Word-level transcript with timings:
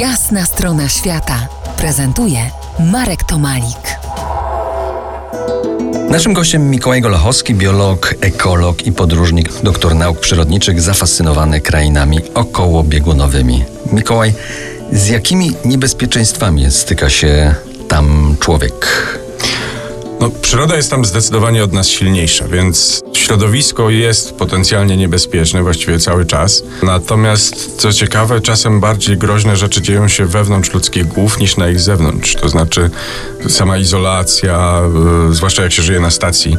Jasna 0.00 0.46
strona 0.46 0.88
świata 0.88 1.48
prezentuje 1.76 2.38
Marek 2.92 3.24
Tomalik. 3.24 3.98
Naszym 6.10 6.32
gościem 6.32 6.70
Mikołaj 6.70 7.00
Golachowski, 7.00 7.54
biolog, 7.54 8.14
ekolog 8.20 8.86
i 8.86 8.92
podróżnik, 8.92 9.52
doktor 9.62 9.94
nauk 9.94 10.20
przyrodniczych, 10.20 10.80
zafascynowany 10.80 11.60
krainami 11.60 12.18
okołobiegunowymi. 12.34 13.64
Mikołaj, 13.92 14.34
z 14.92 15.08
jakimi 15.08 15.52
niebezpieczeństwami 15.64 16.70
styka 16.70 17.10
się 17.10 17.54
tam 17.88 18.36
człowiek? 18.40 18.86
No, 20.20 20.30
przyroda 20.30 20.76
jest 20.76 20.90
tam 20.90 21.04
zdecydowanie 21.04 21.64
od 21.64 21.72
nas 21.72 21.88
silniejsza, 21.88 22.48
więc 22.48 23.02
środowisko 23.26 23.90
jest 23.90 24.34
potencjalnie 24.34 24.96
niebezpieczne 24.96 25.62
właściwie 25.62 25.98
cały 25.98 26.26
czas. 26.26 26.62
Natomiast, 26.82 27.80
co 27.80 27.92
ciekawe, 27.92 28.40
czasem 28.40 28.80
bardziej 28.80 29.18
groźne 29.18 29.56
rzeczy 29.56 29.82
dzieją 29.82 30.08
się 30.08 30.26
wewnątrz 30.26 30.74
ludzkich 30.74 31.06
głów 31.06 31.38
niż 31.38 31.56
na 31.56 31.68
ich 31.68 31.80
zewnątrz. 31.80 32.34
To 32.34 32.48
znaczy 32.48 32.90
sama 33.48 33.78
izolacja, 33.78 34.82
y, 35.30 35.34
zwłaszcza 35.34 35.62
jak 35.62 35.72
się 35.72 35.82
żyje 35.82 36.00
na 36.00 36.10
stacji 36.10 36.56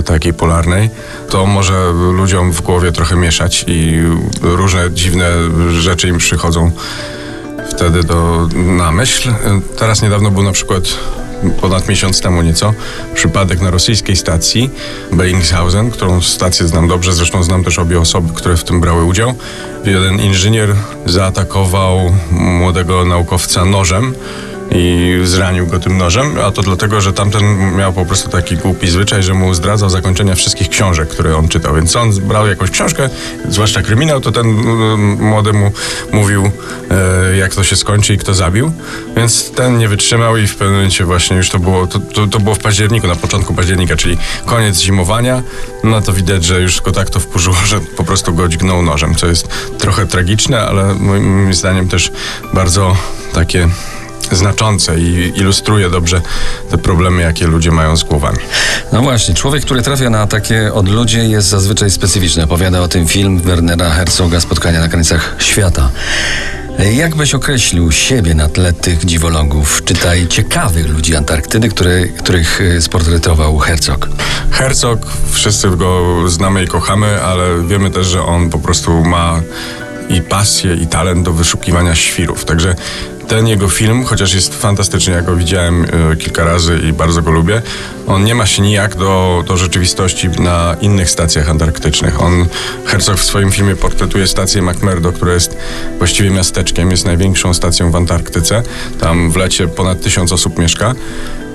y, 0.00 0.02
takiej 0.02 0.34
polarnej, 0.34 0.90
to 1.30 1.46
może 1.46 1.92
ludziom 1.92 2.52
w 2.52 2.60
głowie 2.60 2.92
trochę 2.92 3.16
mieszać 3.16 3.64
i 3.66 4.02
różne 4.42 4.90
dziwne 4.90 5.32
rzeczy 5.70 6.08
im 6.08 6.18
przychodzą 6.18 6.70
wtedy 7.70 8.02
do, 8.02 8.48
na 8.54 8.92
myśl. 8.92 9.32
Teraz 9.78 10.02
niedawno 10.02 10.30
był 10.30 10.42
na 10.42 10.52
przykład 10.52 10.82
ponad 11.60 11.88
miesiąc 11.88 12.20
temu 12.20 12.42
nieco 12.42 12.74
przypadek 13.14 13.60
na 13.60 13.70
rosyjskiej 13.70 14.16
stacji 14.16 14.70
Bellingshausen, 15.12 15.90
którą 15.90 16.20
stację 16.20 16.68
znam 16.68 16.88
dobrze, 16.88 17.12
zresztą 17.12 17.42
znam 17.42 17.64
też 17.64 17.78
obie 17.78 18.00
osoby, 18.00 18.32
które 18.34 18.56
w 18.56 18.64
tym 18.64 18.80
brały 18.80 19.04
udział. 19.04 19.34
Jeden 19.84 20.20
inżynier 20.20 20.74
zaatakował 21.06 22.12
młodego 22.30 23.04
naukowca 23.04 23.64
nożem 23.64 24.14
i 24.70 25.20
zranił 25.24 25.66
go 25.66 25.78
tym 25.78 25.98
nożem, 25.98 26.38
a 26.44 26.50
to 26.50 26.62
dlatego, 26.62 27.00
że 27.00 27.12
tamten 27.12 27.76
miał 27.76 27.92
po 27.92 28.06
prostu 28.06 28.28
taki 28.28 28.56
głupi 28.56 28.88
zwyczaj, 28.88 29.22
że 29.22 29.34
mu 29.34 29.54
zdradzał 29.54 29.90
zakończenia 29.90 30.34
wszystkich 30.34 30.68
książek, 30.68 31.08
które 31.08 31.36
on 31.36 31.48
czytał. 31.48 31.74
Więc 31.74 31.96
on 31.96 32.12
brał 32.12 32.46
jakąś 32.46 32.70
książkę, 32.70 33.10
zwłaszcza 33.48 33.82
kryminał, 33.82 34.20
to 34.20 34.32
ten 34.32 34.46
młody 35.16 35.52
mu 35.52 35.72
mówił, 36.12 36.50
e, 36.90 37.36
jak 37.36 37.54
to 37.54 37.64
się 37.64 37.76
skończy 37.76 38.14
i 38.14 38.18
kto 38.18 38.34
zabił. 38.34 38.72
Więc 39.16 39.50
ten 39.50 39.78
nie 39.78 39.88
wytrzymał 39.88 40.36
i 40.36 40.46
w 40.46 40.56
pewnym 40.56 40.76
momencie 40.76 41.04
właśnie 41.04 41.36
już 41.36 41.50
to 41.50 41.58
było, 41.58 41.86
to, 41.86 41.98
to, 41.98 42.26
to 42.26 42.40
było 42.40 42.54
w 42.54 42.58
październiku, 42.58 43.06
na 43.06 43.16
początku 43.16 43.54
października, 43.54 43.96
czyli 43.96 44.18
koniec 44.46 44.80
zimowania. 44.80 45.42
No 45.84 46.00
to 46.00 46.12
widać, 46.12 46.44
że 46.44 46.60
już 46.60 46.80
go 46.80 46.92
tak 46.92 47.10
to 47.10 47.20
wkurzyło, 47.20 47.56
że 47.66 47.80
po 47.80 48.04
prostu 48.04 48.34
go 48.34 48.48
dźgnął 48.48 48.82
nożem, 48.82 49.14
co 49.14 49.26
jest 49.26 49.48
trochę 49.78 50.06
tragiczne, 50.06 50.60
ale 50.60 50.94
moim 50.94 51.54
zdaniem 51.54 51.88
też 51.88 52.12
bardzo 52.54 52.96
takie 53.32 53.68
znaczące 54.36 55.00
i 55.00 55.32
ilustruje 55.36 55.90
dobrze 55.90 56.20
te 56.70 56.78
problemy, 56.78 57.22
jakie 57.22 57.46
ludzie 57.46 57.70
mają 57.70 57.96
z 57.96 58.04
głowami. 58.04 58.38
No 58.92 59.02
właśnie, 59.02 59.34
człowiek, 59.34 59.64
który 59.64 59.82
trafia 59.82 60.10
na 60.10 60.26
takie 60.26 60.72
odludzie 60.72 61.24
jest 61.24 61.48
zazwyczaj 61.48 61.90
specyficzny. 61.90 62.42
Opowiada 62.42 62.80
o 62.80 62.88
tym 62.88 63.08
film 63.08 63.40
Wernera 63.40 63.90
Herzoga 63.90 64.40
Spotkania 64.40 64.80
na 64.80 64.88
krańcach 64.88 65.36
świata. 65.38 65.90
Jak 66.78 67.16
byś 67.16 67.34
określił 67.34 67.92
siebie 67.92 68.34
na 68.34 68.48
tle 68.48 68.72
tych 68.72 69.04
dziwologów, 69.04 69.82
czytaj 69.84 70.26
ciekawych 70.28 70.88
ludzi 70.88 71.16
Antarktydy, 71.16 71.68
który, 71.68 72.12
których 72.18 72.60
y, 72.60 72.82
sportretował 72.82 73.58
Herzog? 73.58 74.08
Herzog, 74.50 75.06
wszyscy 75.30 75.70
go 75.70 76.22
znamy 76.28 76.64
i 76.64 76.66
kochamy, 76.66 77.22
ale 77.22 77.66
wiemy 77.68 77.90
też, 77.90 78.06
że 78.06 78.22
on 78.22 78.50
po 78.50 78.58
prostu 78.58 79.04
ma 79.04 79.40
i 80.10 80.22
pasję, 80.22 80.74
i 80.74 80.86
talent 80.86 81.24
do 81.24 81.32
wyszukiwania 81.32 81.94
świrów. 81.94 82.44
Także 82.44 82.74
ten 83.28 83.46
jego 83.46 83.68
film, 83.68 84.04
chociaż 84.04 84.34
jest 84.34 84.62
fantastyczny, 84.62 85.12
ja 85.12 85.22
go 85.22 85.36
widziałem 85.36 85.84
y, 86.12 86.16
kilka 86.16 86.44
razy 86.44 86.80
i 86.88 86.92
bardzo 86.92 87.22
go 87.22 87.30
lubię, 87.30 87.62
on 88.06 88.24
nie 88.24 88.34
ma 88.34 88.46
się 88.46 88.62
nijak 88.62 88.96
do, 88.96 89.44
do 89.46 89.56
rzeczywistości 89.56 90.28
na 90.28 90.76
innych 90.80 91.10
stacjach 91.10 91.50
antarktycznych. 91.50 92.22
On, 92.22 92.46
Herzog 92.84 93.18
w 93.18 93.24
swoim 93.24 93.52
filmie 93.52 93.76
portretuje 93.76 94.26
stację 94.26 94.62
McMurdo, 94.62 95.12
która 95.12 95.32
jest 95.32 95.56
właściwie 95.98 96.30
miasteczkiem, 96.30 96.90
jest 96.90 97.06
największą 97.06 97.54
stacją 97.54 97.90
w 97.90 97.96
Antarktyce. 97.96 98.62
Tam 99.00 99.30
w 99.30 99.36
lecie 99.36 99.68
ponad 99.68 100.00
tysiąc 100.00 100.32
osób 100.32 100.58
mieszka. 100.58 100.94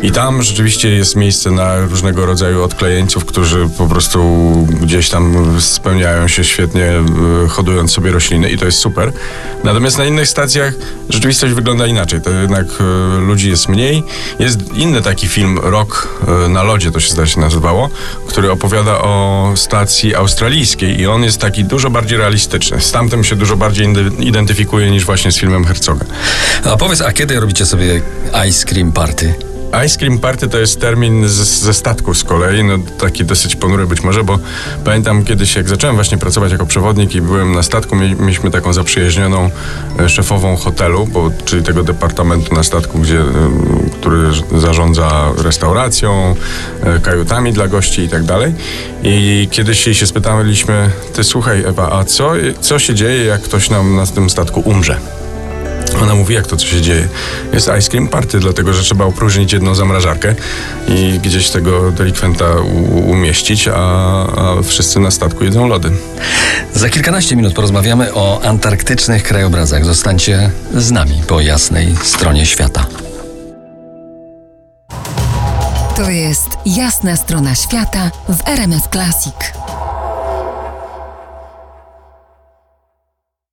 I 0.05 0.11
tam 0.11 0.43
rzeczywiście 0.43 0.89
jest 0.89 1.16
miejsce 1.16 1.51
na 1.51 1.79
różnego 1.79 2.25
rodzaju 2.25 2.63
odklejeńców, 2.63 3.25
którzy 3.25 3.69
po 3.77 3.88
prostu 3.88 4.19
gdzieś 4.81 5.09
tam 5.09 5.55
spełniają 5.61 6.27
się 6.27 6.43
świetnie, 6.43 6.91
y, 7.45 7.49
hodując 7.49 7.91
sobie 7.91 8.11
rośliny 8.11 8.49
i 8.49 8.57
to 8.57 8.65
jest 8.65 8.77
super. 8.77 9.11
Natomiast 9.63 9.97
na 9.97 10.05
innych 10.05 10.27
stacjach 10.27 10.73
rzeczywistość 11.09 11.53
wygląda 11.53 11.88
inaczej. 11.88 12.21
To 12.21 12.29
jednak 12.29 12.65
y, 12.65 13.21
ludzi 13.21 13.49
jest 13.49 13.69
mniej. 13.69 14.03
Jest 14.39 14.73
inny 14.73 15.01
taki 15.01 15.27
film, 15.27 15.59
Rok 15.63 16.19
y, 16.45 16.49
na 16.49 16.63
lodzie 16.63 16.91
to 16.91 16.99
się 16.99 17.09
zdaje 17.09 17.27
się 17.27 17.39
nazywało, 17.39 17.89
który 18.27 18.51
opowiada 18.51 19.01
o 19.01 19.53
stacji 19.55 20.15
australijskiej 20.15 20.99
i 20.99 21.07
on 21.07 21.23
jest 21.23 21.41
taki 21.41 21.63
dużo 21.63 21.89
bardziej 21.89 22.17
realistyczny. 22.17 22.81
Z 22.81 22.91
tamtym 22.91 23.23
się 23.23 23.35
dużo 23.35 23.57
bardziej 23.57 23.88
identyfikuje 24.19 24.91
niż 24.91 25.05
właśnie 25.05 25.31
z 25.31 25.38
filmem 25.38 25.65
Herzoga. 25.65 26.05
A 26.63 26.77
powiedz, 26.77 27.01
a 27.01 27.11
kiedy 27.11 27.39
robicie 27.39 27.65
sobie 27.65 28.01
ice 28.49 28.65
cream 28.65 28.91
party? 28.91 29.54
Ice 29.85 29.97
Cream 29.97 30.19
Party 30.19 30.47
to 30.47 30.57
jest 30.57 30.79
termin 30.81 31.29
z, 31.29 31.33
ze 31.33 31.73
statku 31.73 32.13
z 32.13 32.23
kolei, 32.23 32.63
no 32.63 32.77
taki 32.99 33.25
dosyć 33.25 33.55
ponury 33.55 33.87
być 33.87 34.01
może, 34.01 34.23
bo 34.23 34.39
pamiętam 34.85 35.23
kiedyś 35.23 35.55
jak 35.55 35.69
zacząłem 35.69 35.95
właśnie 35.95 36.17
pracować 36.17 36.51
jako 36.51 36.65
przewodnik 36.65 37.15
i 37.15 37.21
byłem 37.21 37.51
na 37.51 37.63
statku, 37.63 37.95
mieliśmy 37.95 38.51
taką 38.51 38.73
zaprzyjaźnioną 38.73 39.49
e, 39.99 40.09
szefową 40.09 40.55
hotelu, 40.55 41.07
bo, 41.07 41.31
czyli 41.45 41.63
tego 41.63 41.83
departamentu 41.83 42.55
na 42.55 42.63
statku, 42.63 42.99
gdzie, 42.99 43.19
e, 43.19 43.25
który 43.99 44.29
zarządza 44.57 45.31
restauracją, 45.37 46.35
e, 46.83 46.99
kajutami 46.99 47.53
dla 47.53 47.67
gości 47.67 48.01
i 48.01 48.09
tak 48.09 48.23
dalej. 48.23 48.53
I 49.03 49.47
kiedyś 49.51 49.85
jej 49.85 49.95
się 49.95 50.07
spytaliśmy, 50.07 50.89
ty 51.13 51.23
słuchaj 51.23 51.63
Ewa, 51.63 51.91
a 51.91 52.03
co, 52.03 52.31
co 52.61 52.79
się 52.79 52.95
dzieje 52.95 53.25
jak 53.25 53.41
ktoś 53.41 53.69
nam 53.69 53.95
na 53.95 54.05
tym 54.05 54.29
statku 54.29 54.59
umrze? 54.59 55.25
Mówi, 56.15 56.33
jak 56.33 56.47
to 56.47 56.57
co 56.57 56.65
się 56.65 56.81
dzieje. 56.81 57.07
Jest 57.53 57.69
ice 57.79 57.89
cream 57.89 58.07
party, 58.07 58.39
dlatego 58.39 58.73
że 58.73 58.83
trzeba 58.83 59.05
opróżnić 59.05 59.53
jedną 59.53 59.75
zamrażarkę 59.75 60.35
i 60.87 61.19
gdzieś 61.23 61.49
tego 61.49 61.91
delikwenta 61.91 62.45
umieścić, 63.05 63.67
a, 63.67 63.75
a 63.77 64.61
wszyscy 64.63 64.99
na 64.99 65.11
statku 65.11 65.43
jedzą 65.43 65.67
lody. 65.67 65.91
Za 66.73 66.89
kilkanaście 66.89 67.35
minut 67.35 67.53
porozmawiamy 67.53 68.13
o 68.13 68.41
antarktycznych 68.43 69.23
krajobrazach. 69.23 69.85
Zostańcie 69.85 70.51
z 70.75 70.91
nami 70.91 71.21
po 71.27 71.41
jasnej 71.41 71.95
stronie 72.03 72.45
świata. 72.45 72.85
To 75.95 76.09
jest 76.09 76.49
jasna 76.65 77.15
strona 77.15 77.55
świata 77.55 78.11
w 78.29 78.47
RMS 78.47 78.83
Classic. 78.91 79.35